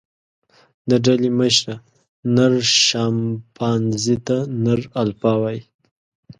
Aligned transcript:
د 0.89 0.91
ډلې 1.05 1.29
مشره، 1.39 1.75
نر 2.35 2.53
شامپانزي 2.87 4.17
ته 4.27 4.37
نر 4.65 4.79
الفا 5.01 5.33
وایي. 5.41 5.61